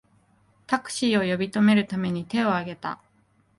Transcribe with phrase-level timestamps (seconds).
[0.65, 2.99] タクシーを呼び止めるために手をあげた